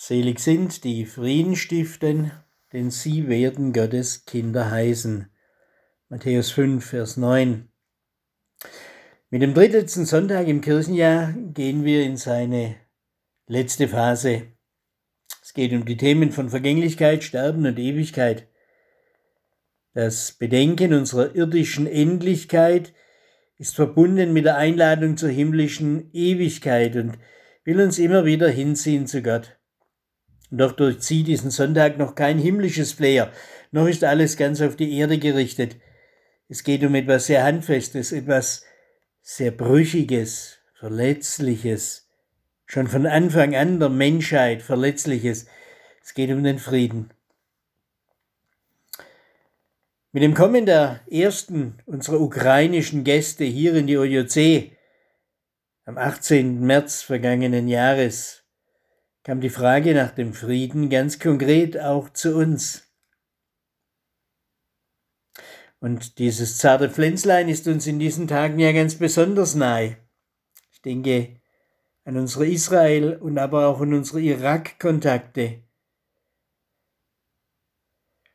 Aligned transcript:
Selig 0.00 0.38
sind 0.38 0.84
die 0.84 1.04
Frieden 1.04 1.56
stiften, 1.56 2.30
denn 2.72 2.88
sie 2.92 3.26
werden 3.26 3.72
Gottes 3.72 4.24
Kinder 4.26 4.70
heißen. 4.70 5.28
Matthäus 6.08 6.52
5, 6.52 6.86
Vers 6.86 7.16
9. 7.16 7.68
Mit 9.30 9.42
dem 9.42 9.54
drittletzten 9.54 10.06
Sonntag 10.06 10.46
im 10.46 10.60
Kirchenjahr 10.60 11.32
gehen 11.32 11.84
wir 11.84 12.04
in 12.04 12.16
seine 12.16 12.76
letzte 13.48 13.88
Phase. 13.88 14.52
Es 15.42 15.52
geht 15.52 15.72
um 15.72 15.84
die 15.84 15.96
Themen 15.96 16.30
von 16.30 16.48
Vergänglichkeit, 16.48 17.24
Sterben 17.24 17.66
und 17.66 17.76
Ewigkeit. 17.76 18.46
Das 19.94 20.30
Bedenken 20.30 20.94
unserer 20.94 21.34
irdischen 21.34 21.88
Endlichkeit 21.88 22.94
ist 23.56 23.74
verbunden 23.74 24.32
mit 24.32 24.44
der 24.44 24.58
Einladung 24.58 25.16
zur 25.16 25.30
himmlischen 25.30 26.08
Ewigkeit 26.12 26.94
und 26.94 27.18
will 27.64 27.80
uns 27.80 27.98
immer 27.98 28.24
wieder 28.24 28.48
hinziehen 28.48 29.08
zu 29.08 29.22
Gott. 29.22 29.57
Doch 30.50 30.72
durchzieht 30.72 31.26
diesen 31.26 31.50
Sonntag 31.50 31.98
noch 31.98 32.14
kein 32.14 32.38
himmlisches 32.38 32.92
Flair, 32.92 33.32
noch 33.70 33.86
ist 33.86 34.02
alles 34.02 34.36
ganz 34.36 34.62
auf 34.62 34.76
die 34.76 34.96
Erde 34.96 35.18
gerichtet. 35.18 35.76
Es 36.48 36.64
geht 36.64 36.82
um 36.82 36.94
etwas 36.94 37.26
sehr 37.26 37.44
Handfestes, 37.44 38.12
etwas 38.12 38.64
sehr 39.20 39.50
Brüchiges, 39.50 40.56
Verletzliches, 40.78 42.08
schon 42.64 42.86
von 42.86 43.06
Anfang 43.06 43.54
an 43.54 43.78
der 43.78 43.90
Menschheit 43.90 44.62
Verletzliches. 44.62 45.46
Es 46.02 46.14
geht 46.14 46.30
um 46.30 46.42
den 46.42 46.58
Frieden. 46.58 47.10
Mit 50.12 50.22
dem 50.22 50.32
Kommen 50.32 50.64
der 50.64 51.00
ersten 51.10 51.78
unserer 51.84 52.20
ukrainischen 52.20 53.04
Gäste 53.04 53.44
hier 53.44 53.74
in 53.74 53.86
die 53.86 53.98
OJC 53.98 54.72
am 55.84 55.98
18. 55.98 56.60
März 56.60 57.02
vergangenen 57.02 57.68
Jahres 57.68 58.44
kam 59.28 59.42
die 59.42 59.50
Frage 59.50 59.92
nach 59.92 60.12
dem 60.12 60.32
Frieden 60.32 60.88
ganz 60.88 61.18
konkret 61.18 61.78
auch 61.78 62.08
zu 62.08 62.34
uns. 62.34 62.90
Und 65.80 66.18
dieses 66.18 66.56
zarte 66.56 66.88
Pflänzlein 66.88 67.50
ist 67.50 67.68
uns 67.68 67.86
in 67.86 67.98
diesen 67.98 68.26
Tagen 68.26 68.58
ja 68.58 68.72
ganz 68.72 68.94
besonders 68.94 69.54
nahe. 69.54 69.98
Ich 70.72 70.80
denke 70.80 71.42
an 72.06 72.16
unsere 72.16 72.46
Israel- 72.46 73.18
und 73.18 73.36
aber 73.36 73.66
auch 73.66 73.82
an 73.82 73.92
unsere 73.92 74.22
Irak-Kontakte. 74.22 75.62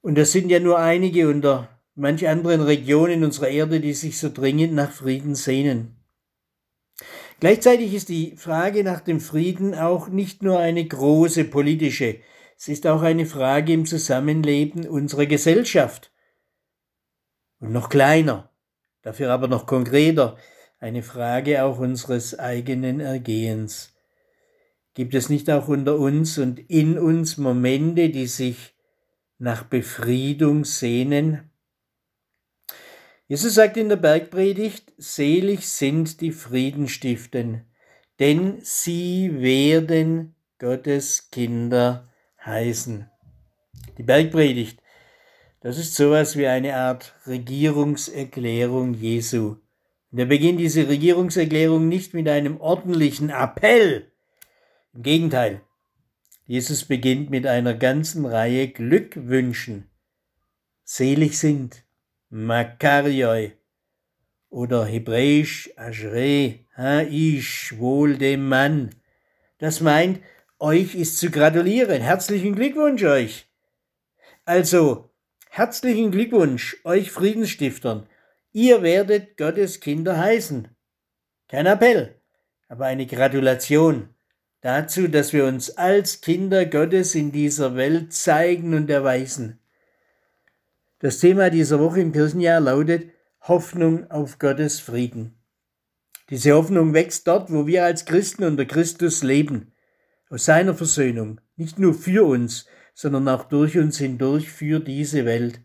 Und 0.00 0.14
das 0.14 0.32
sind 0.32 0.48
ja 0.48 0.58
nur 0.58 0.78
einige 0.78 1.28
unter 1.28 1.82
manch 1.96 2.26
anderen 2.26 2.62
Regionen 2.62 3.24
unserer 3.24 3.48
Erde, 3.48 3.80
die 3.80 3.92
sich 3.92 4.18
so 4.18 4.30
dringend 4.32 4.72
nach 4.72 4.92
Frieden 4.92 5.34
sehnen. 5.34 5.97
Gleichzeitig 7.40 7.94
ist 7.94 8.08
die 8.08 8.36
Frage 8.36 8.82
nach 8.82 9.00
dem 9.00 9.20
Frieden 9.20 9.74
auch 9.74 10.08
nicht 10.08 10.42
nur 10.42 10.58
eine 10.58 10.84
große 10.84 11.44
politische, 11.44 12.20
es 12.56 12.66
ist 12.66 12.88
auch 12.88 13.02
eine 13.02 13.24
Frage 13.24 13.72
im 13.72 13.86
Zusammenleben 13.86 14.88
unserer 14.88 15.26
Gesellschaft. 15.26 16.10
Und 17.60 17.70
noch 17.70 17.88
kleiner, 17.88 18.50
dafür 19.02 19.30
aber 19.30 19.46
noch 19.46 19.66
konkreter, 19.66 20.36
eine 20.80 21.04
Frage 21.04 21.62
auch 21.62 21.78
unseres 21.78 22.36
eigenen 22.36 22.98
Ergehens. 22.98 23.94
Gibt 24.94 25.14
es 25.14 25.28
nicht 25.28 25.48
auch 25.50 25.68
unter 25.68 25.96
uns 25.96 26.38
und 26.38 26.58
in 26.68 26.98
uns 26.98 27.38
Momente, 27.38 28.10
die 28.10 28.26
sich 28.26 28.74
nach 29.38 29.62
Befriedung 29.62 30.64
sehnen? 30.64 31.48
Jesus 33.30 33.56
sagt 33.56 33.76
in 33.76 33.90
der 33.90 33.96
Bergpredigt, 33.96 34.90
selig 34.96 35.68
sind 35.68 36.22
die 36.22 36.32
Friedenstiften, 36.32 37.66
denn 38.18 38.58
sie 38.62 39.42
werden 39.42 40.34
Gottes 40.58 41.30
Kinder 41.30 42.08
heißen. 42.42 43.10
Die 43.98 44.02
Bergpredigt, 44.02 44.80
das 45.60 45.76
ist 45.76 45.94
sowas 45.94 46.38
wie 46.38 46.46
eine 46.46 46.74
Art 46.76 47.14
Regierungserklärung 47.26 48.94
Jesu. 48.94 49.56
Und 50.10 50.18
er 50.18 50.26
beginnt 50.26 50.58
diese 50.58 50.88
Regierungserklärung 50.88 51.86
nicht 51.86 52.14
mit 52.14 52.30
einem 52.30 52.58
ordentlichen 52.58 53.28
Appell. 53.28 54.10
Im 54.94 55.02
Gegenteil, 55.02 55.60
Jesus 56.46 56.86
beginnt 56.86 57.28
mit 57.28 57.46
einer 57.46 57.74
ganzen 57.74 58.24
Reihe 58.24 58.68
Glückwünschen. 58.68 59.90
Selig 60.82 61.38
sind 61.38 61.84
Makarioi 62.30 63.52
oder 64.50 64.84
hebräisch 64.84 65.70
Ashre, 65.76 66.60
Haish, 66.76 67.74
wohl 67.78 68.18
dem 68.18 68.48
Mann. 68.48 68.90
Das 69.58 69.80
meint, 69.80 70.20
euch 70.58 70.94
ist 70.94 71.18
zu 71.18 71.30
gratulieren. 71.30 72.02
Herzlichen 72.02 72.54
Glückwunsch 72.54 73.02
euch. 73.04 73.48
Also, 74.44 75.10
herzlichen 75.48 76.10
Glückwunsch 76.10 76.76
euch 76.84 77.10
Friedensstiftern. 77.10 78.06
Ihr 78.52 78.82
werdet 78.82 79.36
Gottes 79.38 79.80
Kinder 79.80 80.18
heißen. 80.18 80.68
Kein 81.48 81.66
Appell, 81.66 82.20
aber 82.68 82.86
eine 82.86 83.06
Gratulation 83.06 84.14
dazu, 84.60 85.08
dass 85.08 85.32
wir 85.32 85.46
uns 85.46 85.70
als 85.78 86.20
Kinder 86.20 86.66
Gottes 86.66 87.14
in 87.14 87.32
dieser 87.32 87.74
Welt 87.76 88.12
zeigen 88.12 88.74
und 88.74 88.90
erweisen. 88.90 89.60
Das 91.00 91.20
Thema 91.20 91.48
dieser 91.50 91.78
Woche 91.78 92.00
im 92.00 92.10
Kirchenjahr 92.10 92.58
lautet 92.58 93.10
Hoffnung 93.42 94.10
auf 94.10 94.40
Gottes 94.40 94.80
Frieden. 94.80 95.38
Diese 96.28 96.52
Hoffnung 96.52 96.92
wächst 96.92 97.28
dort, 97.28 97.52
wo 97.52 97.68
wir 97.68 97.84
als 97.84 98.04
Christen 98.04 98.42
unter 98.42 98.64
Christus 98.64 99.22
leben, 99.22 99.72
aus 100.28 100.46
seiner 100.46 100.74
Versöhnung, 100.74 101.40
nicht 101.54 101.78
nur 101.78 101.94
für 101.94 102.26
uns, 102.26 102.66
sondern 102.94 103.28
auch 103.28 103.44
durch 103.44 103.78
uns 103.78 103.98
hindurch 103.98 104.50
für 104.50 104.80
diese 104.80 105.24
Welt. 105.24 105.60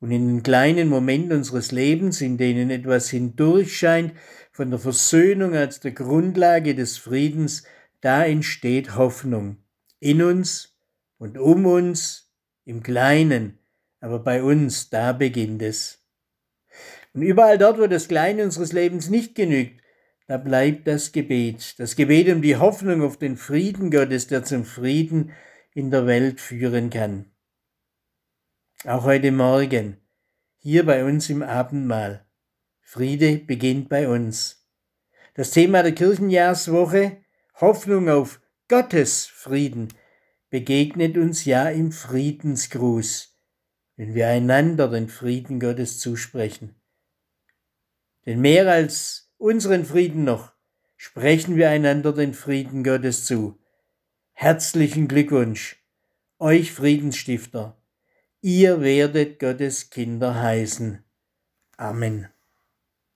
Und 0.00 0.12
in 0.12 0.26
den 0.26 0.42
kleinen 0.42 0.88
Momenten 0.88 1.36
unseres 1.36 1.70
Lebens, 1.70 2.22
in 2.22 2.38
denen 2.38 2.70
etwas 2.70 3.10
hindurch 3.10 3.76
scheint 3.76 4.14
von 4.50 4.70
der 4.70 4.78
Versöhnung 4.78 5.54
als 5.54 5.80
der 5.80 5.92
Grundlage 5.92 6.74
des 6.74 6.96
Friedens, 6.96 7.64
da 8.00 8.24
entsteht 8.24 8.96
Hoffnung. 8.96 9.58
In 10.00 10.22
uns 10.22 10.74
und 11.18 11.36
um 11.36 11.66
uns, 11.66 12.32
im 12.64 12.82
Kleinen, 12.82 13.58
aber 14.00 14.20
bei 14.20 14.42
uns, 14.42 14.90
da 14.90 15.12
beginnt 15.12 15.62
es. 15.62 16.04
Und 17.14 17.22
überall 17.22 17.58
dort, 17.58 17.78
wo 17.78 17.86
das 17.86 18.08
Kleine 18.08 18.44
unseres 18.44 18.72
Lebens 18.72 19.10
nicht 19.10 19.34
genügt, 19.34 19.80
da 20.26 20.36
bleibt 20.36 20.86
das 20.86 21.12
Gebet. 21.12 21.78
Das 21.78 21.96
Gebet 21.96 22.28
um 22.28 22.42
die 22.42 22.56
Hoffnung 22.56 23.02
auf 23.02 23.16
den 23.16 23.36
Frieden 23.36 23.90
Gottes, 23.90 24.26
der 24.26 24.44
zum 24.44 24.64
Frieden 24.64 25.32
in 25.72 25.90
der 25.90 26.06
Welt 26.06 26.40
führen 26.40 26.90
kann. 26.90 27.32
Auch 28.84 29.04
heute 29.04 29.32
Morgen, 29.32 29.96
hier 30.58 30.84
bei 30.84 31.04
uns 31.04 31.30
im 31.30 31.42
Abendmahl. 31.42 32.26
Friede 32.82 33.38
beginnt 33.38 33.88
bei 33.88 34.08
uns. 34.08 34.68
Das 35.34 35.50
Thema 35.50 35.82
der 35.82 35.92
Kirchenjahrswoche, 35.92 37.18
Hoffnung 37.60 38.08
auf 38.08 38.40
Gottes 38.68 39.26
Frieden, 39.26 39.88
begegnet 40.50 41.16
uns 41.16 41.44
ja 41.44 41.68
im 41.68 41.90
Friedensgruß 41.90 43.37
wenn 43.98 44.14
wir 44.14 44.28
einander 44.28 44.88
den 44.88 45.08
Frieden 45.08 45.58
Gottes 45.58 45.98
zusprechen. 45.98 46.76
Denn 48.24 48.40
mehr 48.40 48.70
als 48.70 49.34
unseren 49.38 49.84
Frieden 49.84 50.22
noch 50.22 50.52
sprechen 50.96 51.56
wir 51.56 51.68
einander 51.68 52.12
den 52.12 52.32
Frieden 52.32 52.84
Gottes 52.84 53.26
zu. 53.26 53.58
Herzlichen 54.32 55.08
Glückwunsch, 55.08 55.84
euch 56.38 56.72
Friedensstifter. 56.72 57.76
Ihr 58.40 58.80
werdet 58.80 59.40
Gottes 59.40 59.90
Kinder 59.90 60.40
heißen. 60.40 61.04
Amen. 61.76 62.28